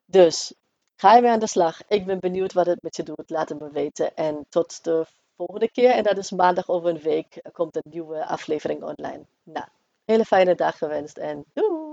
Dus 0.05 0.53
ga 0.95 1.15
je 1.15 1.21
mee 1.21 1.31
aan 1.31 1.39
de 1.39 1.47
slag. 1.47 1.81
Ik 1.87 2.05
ben 2.05 2.19
benieuwd 2.19 2.53
wat 2.53 2.65
het 2.65 2.81
met 2.81 2.95
je 2.95 3.03
doet. 3.03 3.29
Laat 3.29 3.49
het 3.49 3.59
me 3.59 3.71
weten. 3.71 4.15
En 4.15 4.45
tot 4.49 4.83
de 4.83 5.05
volgende 5.35 5.71
keer. 5.71 5.89
En 5.89 6.03
dat 6.03 6.17
is 6.17 6.31
maandag 6.31 6.69
over 6.69 6.89
een 6.89 7.01
week. 7.01 7.41
Komt 7.51 7.75
een 7.75 7.91
nieuwe 7.91 8.25
aflevering 8.25 8.83
online. 8.83 9.25
Nou, 9.43 9.67
hele 10.05 10.25
fijne 10.25 10.55
dag 10.55 10.77
gewenst. 10.77 11.17
En 11.17 11.45
doei! 11.53 11.92